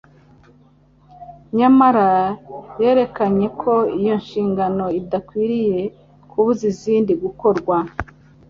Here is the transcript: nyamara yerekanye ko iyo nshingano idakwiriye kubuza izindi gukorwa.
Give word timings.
nyamara 1.57 2.09
yerekanye 2.81 3.47
ko 3.61 3.73
iyo 3.99 4.13
nshingano 4.21 4.85
idakwiriye 4.99 5.79
kubuza 6.29 6.63
izindi 6.73 7.11
gukorwa. 7.23 7.75